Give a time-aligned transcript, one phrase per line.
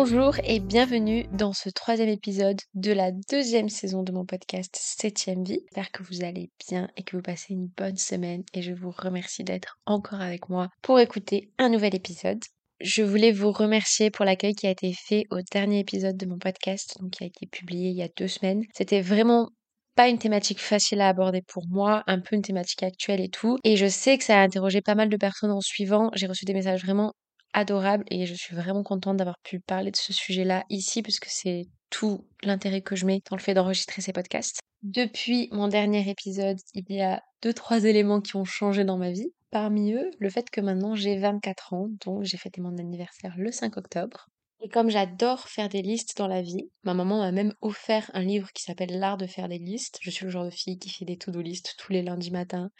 [0.00, 5.44] Bonjour et bienvenue dans ce troisième épisode de la deuxième saison de mon podcast 7ème
[5.44, 5.58] vie.
[5.64, 8.92] J'espère que vous allez bien et que vous passez une bonne semaine et je vous
[8.96, 12.38] remercie d'être encore avec moi pour écouter un nouvel épisode.
[12.80, 16.38] Je voulais vous remercier pour l'accueil qui a été fait au dernier épisode de mon
[16.38, 18.62] podcast, donc qui a été publié il y a deux semaines.
[18.74, 19.50] C'était vraiment
[19.96, 23.58] pas une thématique facile à aborder pour moi, un peu une thématique actuelle et tout.
[23.64, 26.12] Et je sais que ça a interrogé pas mal de personnes en suivant.
[26.14, 27.14] J'ai reçu des messages vraiment
[27.52, 31.66] adorable et je suis vraiment contente d'avoir pu parler de ce sujet-là ici puisque c'est
[31.90, 34.60] tout l'intérêt que je mets dans le fait d'enregistrer ces podcasts.
[34.82, 39.10] Depuis mon dernier épisode, il y a deux trois éléments qui ont changé dans ma
[39.10, 39.32] vie.
[39.50, 43.50] Parmi eux, le fait que maintenant j'ai 24 ans, donc j'ai fêté mon anniversaire le
[43.50, 44.28] 5 octobre.
[44.60, 48.22] Et comme j'adore faire des listes dans la vie, ma maman m'a même offert un
[48.22, 49.98] livre qui s'appelle L'art de faire des listes.
[50.02, 52.70] Je suis le genre de fille qui fait des to-do listes tous les lundis matins,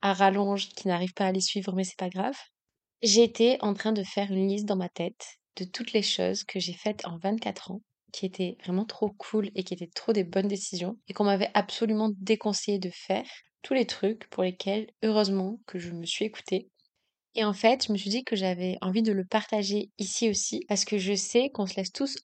[0.00, 2.36] à rallonge, qui n'arrive pas à les suivre, mais c'est pas grave.
[3.02, 6.60] J'étais en train de faire une liste dans ma tête de toutes les choses que
[6.60, 7.80] j'ai faites en 24 ans,
[8.12, 11.50] qui étaient vraiment trop cool et qui étaient trop des bonnes décisions, et qu'on m'avait
[11.54, 13.26] absolument déconseillé de faire.
[13.62, 16.68] Tous les trucs pour lesquels, heureusement, que je me suis écoutée.
[17.36, 20.64] Et en fait, je me suis dit que j'avais envie de le partager ici aussi,
[20.68, 22.16] parce que je sais qu'on se laisse tous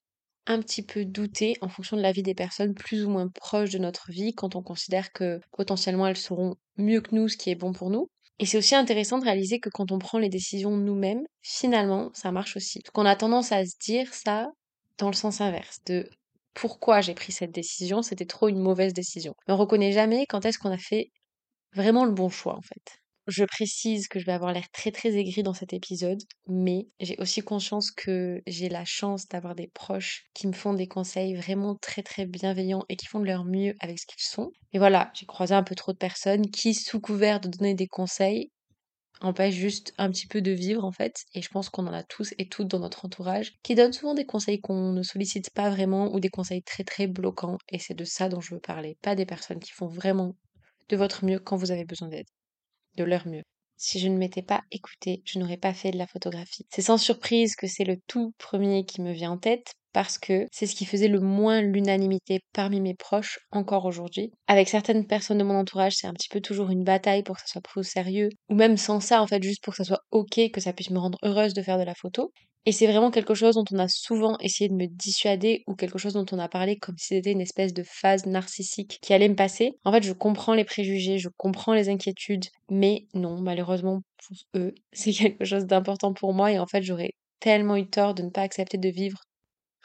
[0.46, 3.70] un petit peu douter en fonction de la vie des personnes plus ou moins proches
[3.70, 7.50] de notre vie quand on considère que potentiellement elles sauront mieux que nous ce qui
[7.50, 8.10] est bon pour nous.
[8.42, 12.32] Et c'est aussi intéressant de réaliser que quand on prend les décisions nous-mêmes, finalement, ça
[12.32, 12.80] marche aussi.
[12.80, 14.48] Donc on a tendance à se dire ça
[14.98, 16.10] dans le sens inverse, de
[16.52, 19.34] pourquoi j'ai pris cette décision, c'était trop une mauvaise décision.
[19.46, 21.12] Mais on reconnaît jamais quand est-ce qu'on a fait
[21.72, 23.01] vraiment le bon choix en fait.
[23.26, 27.16] Je précise que je vais avoir l'air très très aigri dans cet épisode, mais j'ai
[27.18, 31.74] aussi conscience que j'ai la chance d'avoir des proches qui me font des conseils vraiment
[31.76, 34.50] très très bienveillants et qui font de leur mieux avec ce qu'ils sont.
[34.72, 37.88] Et voilà, j'ai croisé un peu trop de personnes qui, sous couvert de donner des
[37.88, 38.50] conseils,
[39.20, 41.24] empêchent juste un petit peu de vivre en fait.
[41.34, 44.14] Et je pense qu'on en a tous et toutes dans notre entourage qui donnent souvent
[44.14, 47.58] des conseils qu'on ne sollicite pas vraiment ou des conseils très très bloquants.
[47.70, 50.36] Et c'est de ça dont je veux parler, pas des personnes qui font vraiment
[50.88, 52.26] de votre mieux quand vous avez besoin d'aide
[52.96, 53.42] de leur mieux.
[53.76, 56.66] Si je ne m'étais pas écoutée, je n'aurais pas fait de la photographie.
[56.70, 60.46] C'est sans surprise que c'est le tout premier qui me vient en tête parce que
[60.50, 64.32] c'est ce qui faisait le moins l'unanimité parmi mes proches encore aujourd'hui.
[64.46, 67.42] Avec certaines personnes de mon entourage, c'est un petit peu toujours une bataille pour que
[67.42, 69.84] ça soit pris au sérieux, ou même sans ça, en fait, juste pour que ça
[69.84, 72.32] soit ok, que ça puisse me rendre heureuse de faire de la photo.
[72.64, 75.98] Et c'est vraiment quelque chose dont on a souvent essayé de me dissuader ou quelque
[75.98, 79.28] chose dont on a parlé comme si c'était une espèce de phase narcissique qui allait
[79.28, 79.72] me passer.
[79.84, 84.74] En fait, je comprends les préjugés, je comprends les inquiétudes, mais non, malheureusement pour eux,
[84.92, 87.10] c'est quelque chose d'important pour moi et en fait, j'aurais
[87.40, 89.18] tellement eu tort de ne pas accepter de vivre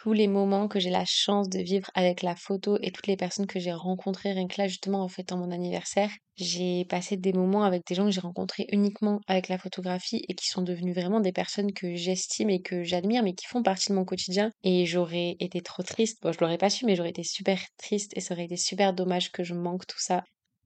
[0.07, 3.18] tous les moments que j'ai la chance de vivre avec la photo et toutes les
[3.18, 6.09] personnes que j'ai rencontrées rien que là justement en fêtant mon anniversaire.
[6.38, 10.34] J'ai passé des moments avec des gens que j'ai rencontrés uniquement avec la photographie et
[10.34, 13.90] qui sont devenus vraiment des personnes que j'estime et que j'admire mais qui font partie
[13.90, 16.19] de mon quotidien et j'aurais été trop triste.
[16.22, 18.94] Bon, je l'aurais pas su mais j'aurais été super triste et ça aurait été super
[18.94, 20.24] dommage que je manque tout ça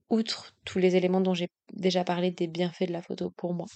[0.08, 3.66] outre tous les éléments dont j'ai déjà parlé des bienfaits de la photo pour moi.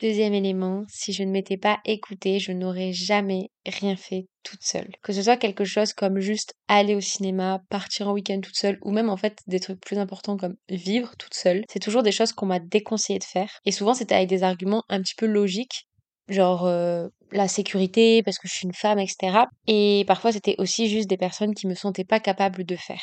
[0.00, 4.92] Deuxième élément, si je ne m'étais pas écoutée, je n'aurais jamais rien fait toute seule.
[5.02, 8.78] Que ce soit quelque chose comme juste aller au cinéma, partir en week-end toute seule,
[8.82, 12.12] ou même en fait des trucs plus importants comme vivre toute seule, c'est toujours des
[12.12, 13.50] choses qu'on m'a déconseillé de faire.
[13.64, 15.88] Et souvent c'était avec des arguments un petit peu logiques,
[16.28, 19.46] genre euh, la sécurité, parce que je suis une femme, etc.
[19.66, 23.02] Et parfois c'était aussi juste des personnes qui me sentaient pas capables de faire.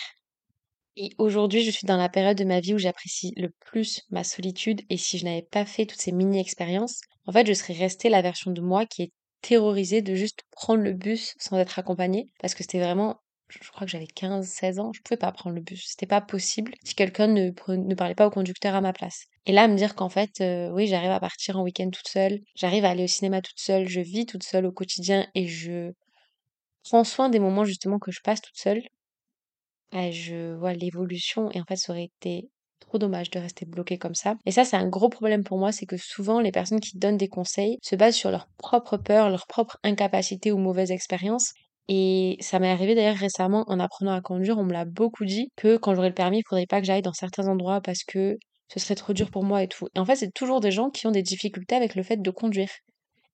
[0.97, 4.23] Et aujourd'hui, je suis dans la période de ma vie où j'apprécie le plus ma
[4.23, 4.81] solitude.
[4.89, 8.21] Et si je n'avais pas fait toutes ces mini-expériences, en fait, je serais restée la
[8.21, 9.11] version de moi qui est
[9.41, 12.27] terrorisée de juste prendre le bus sans être accompagnée.
[12.39, 15.55] Parce que c'était vraiment je crois que j'avais 15 16 ans, je pouvais pas prendre
[15.55, 18.93] le bus, c'était pas possible si quelqu'un ne, ne parlait pas au conducteur à ma
[18.93, 19.25] place.
[19.45, 22.39] Et là me dire qu'en fait euh, oui, j'arrive à partir en week-end toute seule,
[22.55, 25.91] j'arrive à aller au cinéma toute seule, je vis toute seule au quotidien et je
[26.83, 28.81] prends soin des moments justement que je passe toute seule
[30.11, 32.49] je vois l'évolution et en fait, ça aurait été
[32.79, 34.35] trop dommage de rester bloqué comme ça.
[34.45, 37.17] Et ça, c'est un gros problème pour moi, c'est que souvent, les personnes qui donnent
[37.17, 41.53] des conseils se basent sur leur propre peur, leur propre incapacité ou mauvaise expérience.
[41.87, 45.49] Et ça m'est arrivé d'ailleurs récemment en apprenant à conduire, on me l'a beaucoup dit
[45.55, 48.37] que quand j'aurai le permis, il faudrait pas que j'aille dans certains endroits parce que
[48.69, 49.87] ce serait trop dur pour moi et tout.
[49.95, 52.31] Et en fait, c'est toujours des gens qui ont des difficultés avec le fait de
[52.31, 52.69] conduire.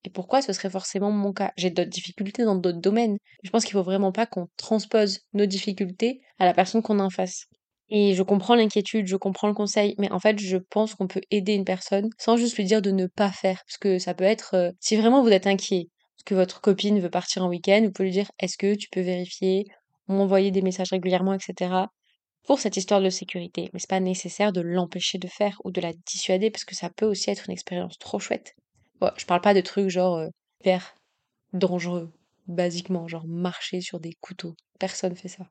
[0.04, 1.52] Et pourquoi ce serait forcément mon cas?
[1.58, 3.18] J'ai d'autres difficultés dans d'autres domaines.
[3.44, 7.10] Je pense qu'il faut vraiment pas qu'on transpose nos difficultés à la personne qu'on en
[7.10, 7.46] face.
[7.90, 11.22] Et je comprends l'inquiétude, je comprends le conseil, mais en fait, je pense qu'on peut
[11.30, 13.62] aider une personne sans juste lui dire de ne pas faire.
[13.68, 17.02] Parce que ça peut être, euh, si vraiment vous êtes inquiet, parce que votre copine
[17.02, 19.66] veut partir en week-end, vous pouvez lui dire, est-ce que tu peux vérifier,
[20.08, 21.88] m'envoyer des messages régulièrement, etc.
[22.46, 23.70] Pour cette histoire de sécurité.
[23.74, 26.90] Mais c'est pas nécessaire de l'empêcher de faire ou de la dissuader, parce que ça
[26.90, 28.56] peut aussi être une expérience trop chouette.
[29.18, 30.78] Je parle pas de trucs genre euh,
[31.54, 32.12] dangereux.
[32.48, 34.56] basiquement, genre marcher sur des couteaux.
[34.80, 35.48] Personne fait ça.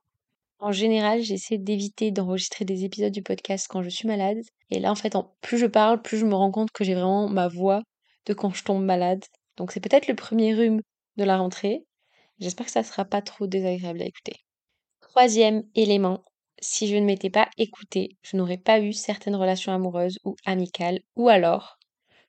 [0.59, 4.39] En général, j'essaie d'éviter d'enregistrer des épisodes du podcast quand je suis malade.
[4.71, 7.29] Et là, en fait, plus je parle, plus je me rends compte que j'ai vraiment
[7.29, 7.83] ma voix
[8.27, 9.25] de quand je tombe malade.
[9.57, 10.83] Donc c'est peut-être le premier rhume
[11.17, 11.85] de la rentrée.
[12.39, 14.37] J'espère que ça sera pas trop désagréable à écouter.
[15.01, 16.25] Troisième élément,
[16.61, 21.01] si je ne m'étais pas écoutée, je n'aurais pas eu certaines relations amoureuses ou amicales,
[21.17, 21.80] ou alors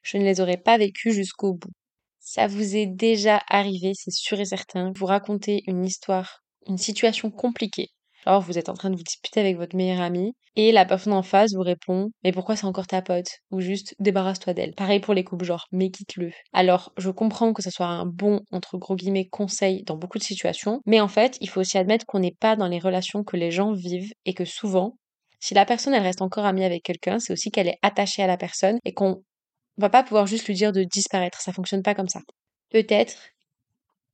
[0.02, 1.72] je ne les aurais pas vécues jusqu'au bout.
[2.20, 7.32] Ça vous est déjà arrivé, c'est sûr et certain, vous racontez une histoire, une situation
[7.32, 7.90] compliquée,
[8.26, 11.14] alors vous êtes en train de vous disputer avec votre meilleure amie et la personne
[11.14, 13.28] en face vous répond mais pourquoi c'est encore ta pote?
[13.50, 14.74] ou juste débarrasse-toi d'elle.
[14.76, 16.32] Pareil pour les couples genre mais quitte-le.
[16.54, 20.24] Alors je comprends que ce soit un bon entre gros guillemets conseil dans beaucoup de
[20.24, 23.38] situations, mais en fait il faut aussi admettre qu'on n'est pas dans les relations que
[23.38, 24.98] les gens vivent et que souvent
[25.40, 28.28] si la personne elle reste encore amie avec quelqu'un, c'est aussi qu'elle est attachée à
[28.28, 29.24] la personne et qu'on
[29.78, 32.20] va pas pouvoir juste lui dire de disparaître, ça fonctionne pas comme ça.
[32.70, 33.18] Peut-être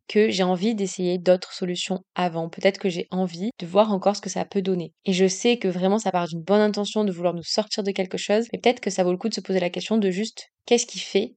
[0.08, 2.50] que j'ai envie d'essayer d'autres solutions avant.
[2.50, 4.94] Peut-être que j'ai envie de voir encore ce que ça peut donner.
[5.06, 7.92] Et je sais que vraiment ça part d'une bonne intention de vouloir nous sortir de
[7.92, 10.10] quelque chose, mais peut-être que ça vaut le coup de se poser la question de
[10.10, 11.36] juste qu'est-ce qui fait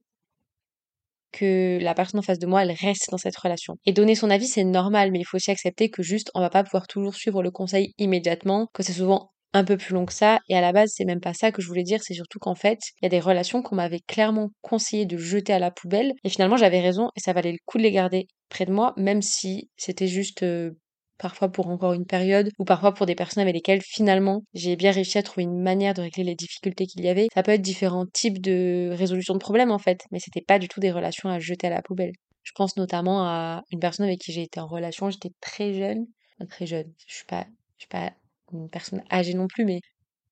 [1.31, 3.75] que la personne en face de moi, elle reste dans cette relation?
[3.85, 6.49] Et donner son avis, c'est normal, mais il faut aussi accepter que juste, on va
[6.49, 10.13] pas pouvoir toujours suivre le conseil immédiatement, que c'est souvent un peu plus long que
[10.13, 10.39] ça.
[10.49, 12.55] Et à la base, c'est même pas ça que je voulais dire, c'est surtout qu'en
[12.55, 16.13] fait, il y a des relations qu'on m'avait clairement conseillé de jeter à la poubelle.
[16.23, 18.93] Et finalement, j'avais raison et ça valait le coup de les garder près de moi,
[18.97, 20.71] même si c'était juste euh,
[21.17, 24.91] parfois pour encore une période ou parfois pour des personnes avec lesquelles finalement j'ai bien
[24.91, 27.27] réussi à trouver une manière de régler les difficultés qu'il y avait.
[27.33, 30.67] Ça peut être différents types de résolution de problèmes en fait, mais c'était pas du
[30.67, 32.13] tout des relations à jeter à la poubelle.
[32.43, 36.07] Je pense notamment à une personne avec qui j'ai été en relation, j'étais très jeune,
[36.49, 37.45] très jeune, je suis pas,
[37.77, 38.11] je suis pas
[38.53, 39.81] une personne âgée non plus, mais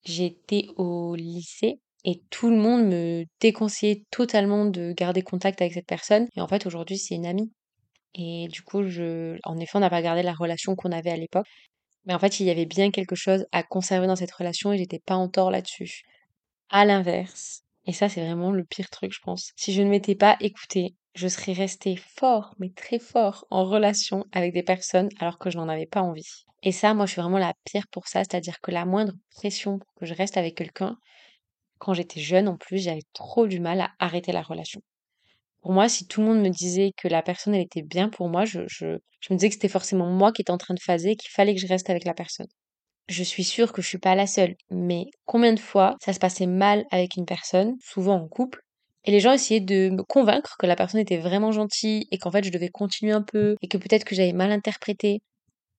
[0.04, 5.88] j'étais au lycée et tout le monde me déconseillait totalement de garder contact avec cette
[5.88, 6.28] personne.
[6.36, 7.52] Et en fait, aujourd'hui, c'est une amie.
[8.16, 11.18] Et du coup, je, en effet, on n'a pas gardé la relation qu'on avait à
[11.18, 11.48] l'époque.
[12.06, 14.78] Mais en fait, il y avait bien quelque chose à conserver dans cette relation et
[14.78, 16.04] j'étais pas en tort là-dessus.
[16.70, 19.52] À l'inverse, et ça, c'est vraiment le pire truc, je pense.
[19.56, 24.26] Si je ne m'étais pas écoutée, je serais restée fort, mais très fort, en relation
[24.32, 26.46] avec des personnes alors que je n'en avais pas envie.
[26.64, 29.80] Et ça, moi, je suis vraiment la pire pour ça, c'est-à-dire que la moindre pression
[29.80, 30.98] pour que je reste avec quelqu'un,
[31.80, 34.82] quand j'étais jeune en plus, j'avais trop du mal à arrêter la relation.
[35.62, 38.30] Pour moi, si tout le monde me disait que la personne, elle était bien pour
[38.30, 40.82] moi, je, je, je me disais que c'était forcément moi qui étais en train de
[40.82, 42.48] phaser, qu'il fallait que je reste avec la personne.
[43.10, 46.20] Je suis sûre que je suis pas la seule, mais combien de fois ça se
[46.20, 48.62] passait mal avec une personne, souvent en couple,
[49.06, 52.32] et les gens essayaient de me convaincre que la personne était vraiment gentille et qu'en
[52.32, 55.22] fait je devais continuer un peu et que peut-être que j'avais mal interprété?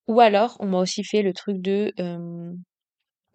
[0.07, 1.93] Ou alors, on m'a aussi fait le truc de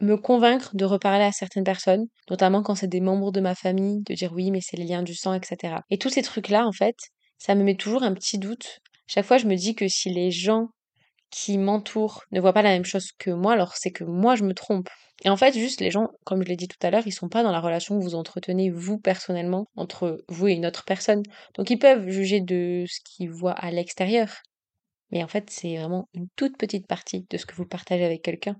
[0.01, 4.01] me convaincre de reparler à certaines personnes, notamment quand c'est des membres de ma famille,
[4.03, 5.75] de dire oui, mais c'est les liens du sang, etc.
[5.89, 6.95] Et tous ces trucs-là, en fait,
[7.38, 8.79] ça me met toujours un petit doute.
[9.07, 10.67] Chaque fois, je me dis que si les gens
[11.31, 14.44] qui m'entourent ne voient pas la même chose que moi, alors c'est que moi, je
[14.44, 14.89] me trompe.
[15.23, 17.29] Et en fait, juste les gens, comme je l'ai dit tout à l'heure, ils sont
[17.29, 21.23] pas dans la relation que vous entretenez vous personnellement entre vous et une autre personne.
[21.56, 24.29] Donc ils peuvent juger de ce qu'ils voient à l'extérieur.
[25.15, 28.21] Mais en fait, c'est vraiment une toute petite partie de ce que vous partagez avec
[28.21, 28.57] quelqu'un.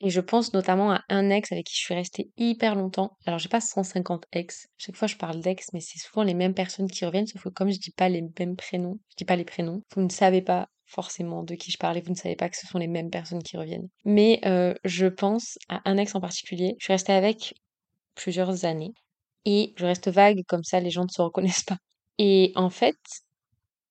[0.00, 3.16] Et je pense notamment à un ex avec qui je suis restée hyper longtemps.
[3.26, 4.68] Alors j'ai pas 150 ex.
[4.76, 7.48] Chaque fois je parle d'ex, mais c'est souvent les mêmes personnes qui reviennent, sauf que
[7.48, 10.40] comme je dis pas les mêmes prénoms, je dis pas les prénoms, vous ne savez
[10.40, 12.86] pas forcément de qui je parle et vous ne savez pas que ce sont les
[12.86, 13.88] mêmes personnes qui reviennent.
[14.04, 16.76] Mais euh, je pense à un ex en particulier.
[16.78, 17.54] Je suis restée avec
[18.14, 18.92] plusieurs années
[19.44, 21.78] et je reste vague comme ça les gens ne se reconnaissent pas.
[22.18, 22.96] Et en fait,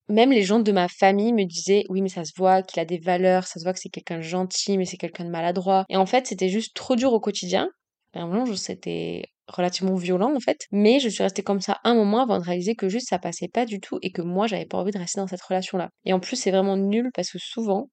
[0.09, 2.85] même les gens de ma famille me disaient oui mais ça se voit qu'il a
[2.85, 5.85] des valeurs, ça se voit que c'est quelqu'un de gentil mais c'est quelqu'un de maladroit.
[5.89, 7.69] Et en fait c'était juste trop dur au quotidien.
[8.15, 10.65] Moment c'était relativement violent en fait.
[10.71, 13.47] Mais je suis restée comme ça un moment avant de réaliser que juste ça passait
[13.47, 15.89] pas du tout et que moi j'avais pas envie de rester dans cette relation là.
[16.05, 17.89] Et en plus c'est vraiment nul parce que souvent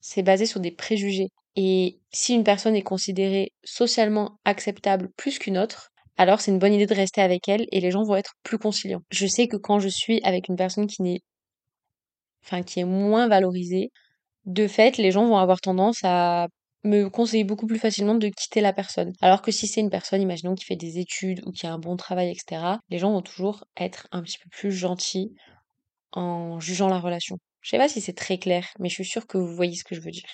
[0.00, 1.28] c'est basé sur des préjugés.
[1.56, 6.74] Et si une personne est considérée socialement acceptable plus qu'une autre, alors c'est une bonne
[6.74, 9.02] idée de rester avec elle et les gens vont être plus conciliants.
[9.10, 11.20] Je sais que quand je suis avec une personne qui n'est
[12.44, 13.90] enfin qui est moins valorisée,
[14.44, 16.46] de fait, les gens vont avoir tendance à
[16.84, 19.12] me conseiller beaucoup plus facilement de quitter la personne.
[19.20, 21.78] Alors que si c'est une personne, imaginons, qui fait des études ou qui a un
[21.78, 25.34] bon travail, etc., les gens vont toujours être un petit peu plus gentils
[26.12, 27.38] en jugeant la relation.
[27.60, 29.84] Je sais pas si c'est très clair, mais je suis sûre que vous voyez ce
[29.84, 30.30] que je veux dire.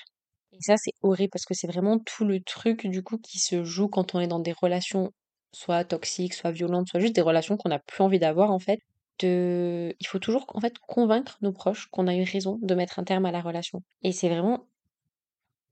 [0.53, 3.65] Et ça, c'est horrible parce que c'est vraiment tout le truc, du coup, qui se
[3.65, 5.11] joue quand on est dans des relations
[5.53, 8.81] soit toxiques, soit violentes, soit juste des relations qu'on n'a plus envie d'avoir en fait.
[9.23, 13.05] Il faut toujours en fait convaincre nos proches qu'on a eu raison de mettre un
[13.05, 13.83] terme à la relation.
[14.03, 14.67] Et c'est vraiment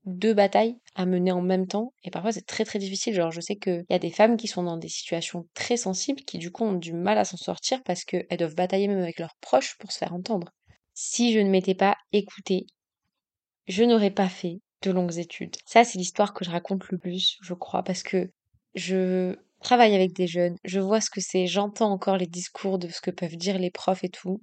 [0.05, 3.39] deux batailles à mener en même temps et parfois c'est très très difficile genre je
[3.39, 6.51] sais qu'il y a des femmes qui sont dans des situations très sensibles qui du
[6.51, 9.77] coup ont du mal à s'en sortir parce qu'elles doivent batailler même avec leurs proches
[9.77, 10.51] pour se faire entendre
[10.93, 12.67] si je ne m'étais pas écoutée,
[13.67, 15.55] je n'aurais pas fait de longues études.
[15.65, 18.29] Ça, c'est l'histoire que je raconte le plus, je crois, parce que
[18.75, 22.87] je travaille avec des jeunes, je vois ce que c'est, j'entends encore les discours de
[22.89, 24.41] ce que peuvent dire les profs et tout.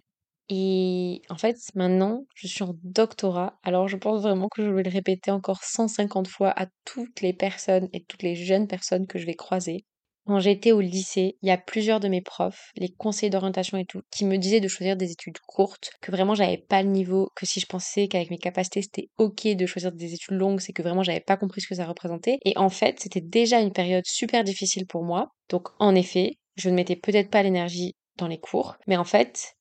[0.50, 4.82] Et en fait, maintenant, je suis en doctorat, alors je pense vraiment que je vais
[4.82, 9.18] le répéter encore 150 fois à toutes les personnes et toutes les jeunes personnes que
[9.18, 9.84] je vais croiser.
[10.28, 13.86] Quand j'étais au lycée, il y a plusieurs de mes profs, les conseillers d'orientation et
[13.86, 17.30] tout, qui me disaient de choisir des études courtes, que vraiment j'avais pas le niveau,
[17.34, 20.74] que si je pensais qu'avec mes capacités c'était ok de choisir des études longues, c'est
[20.74, 22.36] que vraiment j'avais pas compris ce que ça représentait.
[22.44, 25.30] Et en fait, c'était déjà une période super difficile pour moi.
[25.48, 29.54] Donc en effet, je ne mettais peut-être pas l'énergie dans les cours, mais en fait,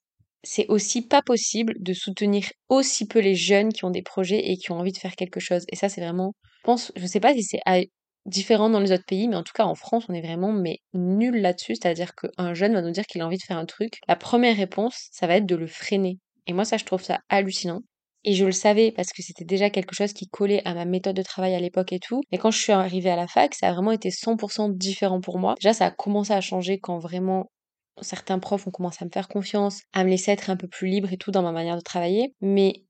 [0.43, 4.57] c'est aussi pas possible de soutenir aussi peu les jeunes qui ont des projets et
[4.57, 5.63] qui ont envie de faire quelque chose.
[5.71, 7.61] Et ça, c'est vraiment, je pense, je sais pas si c'est
[8.27, 10.79] différent dans les autres pays, mais en tout cas en France, on est vraiment mais
[10.93, 11.75] nul là-dessus.
[11.75, 13.99] C'est-à-dire qu'un jeune va nous dire qu'il a envie de faire un truc.
[14.07, 16.19] La première réponse, ça va être de le freiner.
[16.45, 17.81] Et moi, ça, je trouve ça hallucinant.
[18.23, 21.15] Et je le savais parce que c'était déjà quelque chose qui collait à ma méthode
[21.15, 22.21] de travail à l'époque et tout.
[22.31, 25.39] Mais quand je suis arrivée à la fac, ça a vraiment été 100% différent pour
[25.39, 25.55] moi.
[25.61, 27.49] Déjà, ça a commencé à changer quand vraiment
[28.01, 30.87] certains profs ont commencé à me faire confiance, à me laisser être un peu plus
[30.87, 32.33] libre et tout dans ma manière de travailler.
[32.41, 32.83] Mais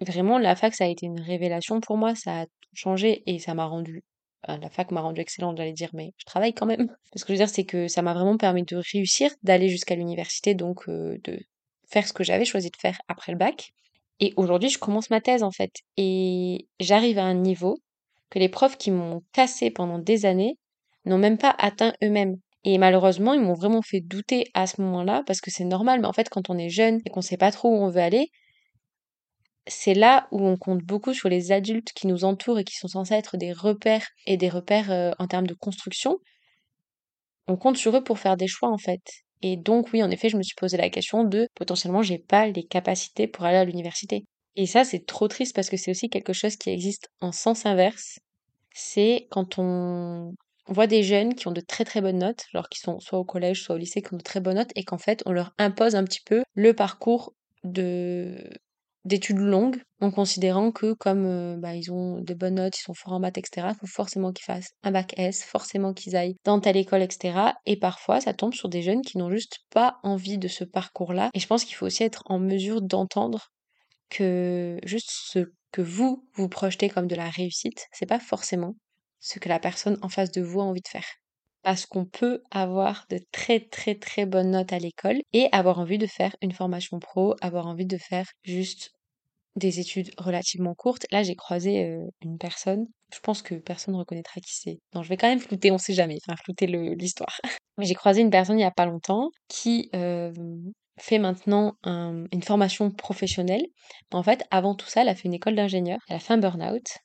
[0.00, 2.14] vraiment, la fac, ça a été une révélation pour moi.
[2.14, 4.04] Ça a changé et ça m'a rendu
[4.46, 6.94] la fac m'a rendu excellente, j'allais dire, mais je travaille quand même.
[7.16, 9.94] Ce que je veux dire, c'est que ça m'a vraiment permis de réussir, d'aller jusqu'à
[9.94, 11.40] l'université, donc de
[11.90, 13.72] faire ce que j'avais choisi de faire après le bac.
[14.20, 15.72] Et aujourd'hui, je commence ma thèse en fait.
[15.96, 17.78] Et j'arrive à un niveau
[18.30, 20.58] que les profs qui m'ont cassé pendant des années
[21.04, 22.36] n'ont même pas atteint eux-mêmes.
[22.64, 26.06] Et malheureusement, ils m'ont vraiment fait douter à ce moment-là, parce que c'est normal, mais
[26.06, 28.30] en fait, quand on est jeune et qu'on sait pas trop où on veut aller,
[29.68, 32.88] c'est là où on compte beaucoup sur les adultes qui nous entourent et qui sont
[32.88, 36.18] censés être des repères et des repères euh, en termes de construction.
[37.46, 39.02] On compte sur eux pour faire des choix en fait.
[39.42, 42.46] Et donc oui, en effet, je me suis posé la question de potentiellement j'ai pas
[42.46, 44.24] les capacités pour aller à l'université.
[44.56, 47.64] Et ça, c'est trop triste parce que c'est aussi quelque chose qui existe en sens
[47.64, 48.18] inverse.
[48.74, 50.32] C'est quand on
[50.66, 53.24] voit des jeunes qui ont de très très bonnes notes, genre qui sont soit au
[53.24, 55.52] collège, soit au lycée, qui ont de très bonnes notes, et qu'en fait, on leur
[55.58, 57.32] impose un petit peu le parcours
[57.64, 58.50] de
[59.04, 63.14] d'études longues en considérant que comme bah, ils ont de bonnes notes, ils sont forts
[63.14, 66.60] en maths, etc., il faut forcément qu'ils fassent un bac S, forcément qu'ils aillent dans
[66.60, 67.38] telle école, etc.
[67.66, 71.30] Et parfois, ça tombe sur des jeunes qui n'ont juste pas envie de ce parcours-là.
[71.34, 73.50] Et je pense qu'il faut aussi être en mesure d'entendre
[74.10, 78.74] que juste ce que vous, vous projetez comme de la réussite, c'est pas forcément
[79.20, 81.06] ce que la personne en face de vous a envie de faire
[81.62, 85.98] parce qu'on peut avoir de très très très bonnes notes à l'école et avoir envie
[85.98, 88.92] de faire une formation pro, avoir envie de faire juste
[89.56, 91.06] des études relativement courtes.
[91.10, 94.78] Là, j'ai croisé euh, une personne, je pense que personne ne reconnaîtra qui c'est.
[94.94, 97.40] Non, je vais quand même flouter, on sait jamais, enfin flouter l'histoire.
[97.80, 100.32] J'ai croisé une personne il y a pas longtemps qui euh,
[100.98, 103.64] fait maintenant une formation professionnelle.
[104.12, 106.38] En fait, avant tout ça, elle a fait une école d'ingénieur, elle a fait un
[106.38, 106.98] burn-out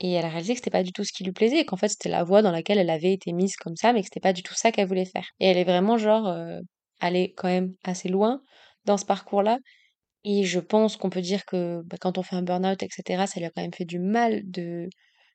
[0.00, 1.76] et elle a réalisé que c'était pas du tout ce qui lui plaisait, et qu'en
[1.76, 4.20] fait c'était la voie dans laquelle elle avait été mise comme ça, mais que c'était
[4.20, 5.26] pas du tout ça qu'elle voulait faire.
[5.40, 6.60] Et elle est vraiment genre euh,
[7.00, 8.42] allée quand même assez loin
[8.84, 9.58] dans ce parcours-là.
[10.24, 13.40] Et je pense qu'on peut dire que bah, quand on fait un burn-out, etc., ça
[13.40, 14.88] lui a quand même fait du mal de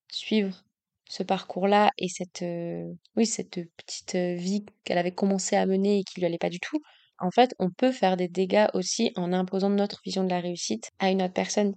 [0.10, 0.64] suivre
[1.10, 2.86] ce parcours-là et cette, euh,
[3.16, 6.50] oui, cette petite euh, vie qu'elle avait commencé à mener et qui lui allait pas
[6.50, 6.82] du tout.
[7.20, 10.92] En fait, on peut faire des dégâts aussi en imposant notre vision de la réussite
[11.00, 11.74] à une autre personne.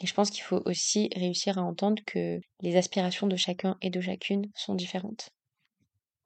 [0.00, 3.90] Et je pense qu'il faut aussi réussir à entendre que les aspirations de chacun et
[3.90, 5.30] de chacune sont différentes.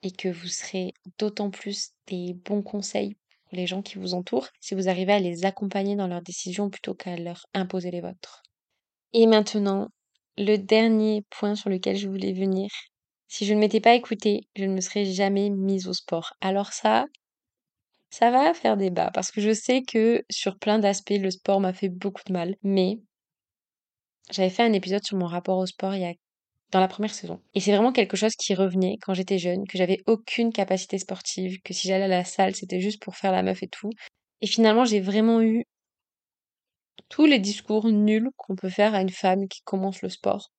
[0.02, 4.48] Et que vous serez d'autant plus des bons conseils pour les gens qui vous entourent
[4.60, 8.42] si vous arrivez à les accompagner dans leurs décisions plutôt qu'à leur imposer les vôtres.
[9.14, 9.88] Et maintenant,
[10.36, 12.68] le dernier point sur lequel je voulais venir.
[13.28, 16.34] Si je ne m'étais pas écoutée, je ne me serais jamais mise au sport.
[16.40, 17.06] Alors ça,
[18.10, 21.72] ça va faire débat parce que je sais que sur plein d'aspects, le sport m'a
[21.72, 22.56] fait beaucoup de mal.
[22.62, 22.98] Mais
[24.30, 26.12] j'avais fait un épisode sur mon rapport au sport il y a
[26.70, 27.40] dans la première saison.
[27.54, 31.60] Et c'est vraiment quelque chose qui revenait quand j'étais jeune, que j'avais aucune capacité sportive,
[31.62, 33.90] que si j'allais à la salle, c'était juste pour faire la meuf et tout.
[34.40, 35.64] Et finalement, j'ai vraiment eu
[37.08, 40.50] tous les discours nuls qu'on peut faire à une femme qui commence le sport.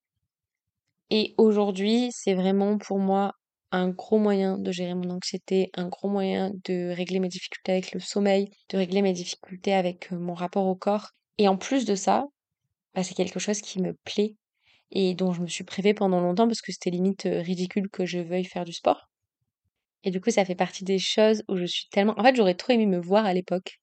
[1.10, 3.34] Et aujourd'hui, c'est vraiment pour moi
[3.72, 7.91] un gros moyen de gérer mon anxiété, un gros moyen de régler mes difficultés avec
[7.91, 11.10] le sommeil, de régler mes difficultés avec euh, mon rapport au corps.
[11.39, 12.25] Et en plus de ça,
[12.96, 14.36] bah, c'est quelque chose qui me plaît
[14.92, 18.20] et dont je me suis privée pendant longtemps parce que c'était limite ridicule que je
[18.20, 19.10] veuille faire du sport.
[20.04, 22.14] Et du coup, ça fait partie des choses où je suis tellement...
[22.18, 23.80] En fait, j'aurais trop aimé me voir à l'époque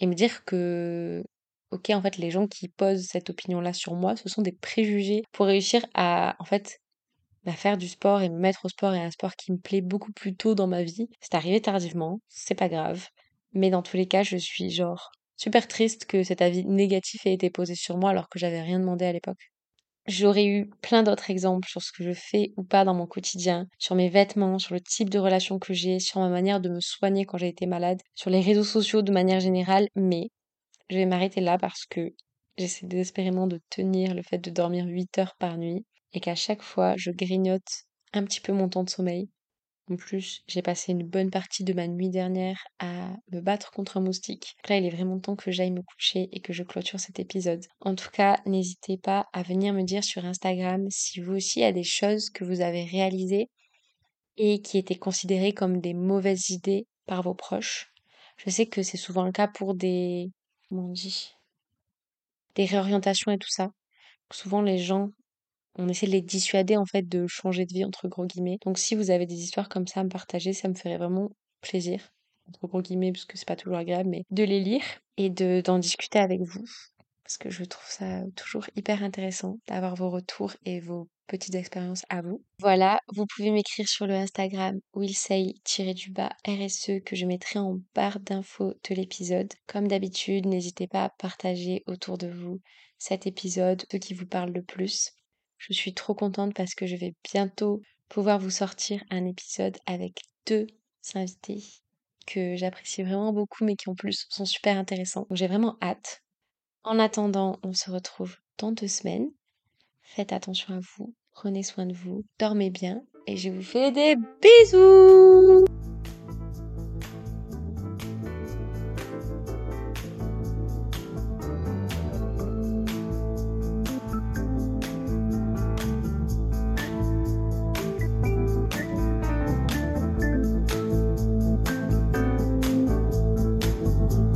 [0.00, 1.22] et me dire que,
[1.70, 5.22] ok, en fait, les gens qui posent cette opinion-là sur moi, ce sont des préjugés
[5.32, 6.80] pour réussir à, en fait,
[7.44, 9.82] bah, faire du sport et me mettre au sport et un sport qui me plaît
[9.82, 11.08] beaucoup plus tôt dans ma vie.
[11.20, 13.06] C'est arrivé tardivement, c'est pas grave.
[13.52, 17.34] Mais dans tous les cas, je suis genre super triste que cet avis négatif ait
[17.34, 19.50] été posé sur moi alors que j'avais rien demandé à l'époque.
[20.06, 23.66] J'aurais eu plein d'autres exemples sur ce que je fais ou pas dans mon quotidien,
[23.78, 26.80] sur mes vêtements, sur le type de relation que j'ai, sur ma manière de me
[26.80, 30.28] soigner quand j'ai été malade, sur les réseaux sociaux de manière générale, mais
[30.90, 32.12] je vais m'arrêter là parce que
[32.58, 36.62] j'essaie désespérément de tenir le fait de dormir 8 heures par nuit et qu'à chaque
[36.62, 39.30] fois je grignote un petit peu mon temps de sommeil
[39.90, 43.98] en plus, j'ai passé une bonne partie de ma nuit dernière à me battre contre
[43.98, 44.56] un moustique.
[44.68, 47.66] là, il est vraiment temps que j'aille me coucher et que je clôture cet épisode.
[47.80, 51.64] En tout cas, n'hésitez pas à venir me dire sur Instagram si vous aussi il
[51.64, 53.50] a des choses que vous avez réalisées
[54.38, 57.92] et qui étaient considérées comme des mauvaises idées par vos proches.
[58.38, 60.30] Je sais que c'est souvent le cas pour des...
[60.70, 60.94] comment
[62.54, 63.70] Des réorientations et tout ça.
[64.32, 65.10] Souvent les gens
[65.76, 68.58] on essaie de les dissuader en fait de changer de vie entre gros guillemets.
[68.64, 71.30] Donc si vous avez des histoires comme ça à me partager, ça me ferait vraiment
[71.60, 72.12] plaisir
[72.48, 74.84] entre gros guillemets parce que c'est pas toujours agréable, mais de les lire
[75.16, 76.64] et de d'en discuter avec vous
[77.24, 82.04] parce que je trouve ça toujours hyper intéressant d'avoir vos retours et vos petites expériences
[82.10, 82.42] à vous.
[82.58, 88.74] Voilà, vous pouvez m'écrire sur le Instagram willsay-du-bas RSE que je mettrai en barre d'infos
[88.88, 89.52] de l'épisode.
[89.66, 92.60] Comme d'habitude, n'hésitez pas à partager autour de vous
[92.98, 95.14] cet épisode, ce qui vous parle le plus.
[95.68, 100.20] Je suis trop contente parce que je vais bientôt pouvoir vous sortir un épisode avec
[100.46, 100.66] deux
[101.14, 101.62] invités
[102.26, 105.26] que j'apprécie vraiment beaucoup mais qui en plus sont super intéressants.
[105.28, 106.22] Donc j'ai vraiment hâte.
[106.82, 109.30] En attendant, on se retrouve dans deux semaines.
[110.02, 114.16] Faites attention à vous, prenez soin de vous, dormez bien et je vous fais des
[114.16, 115.64] bisous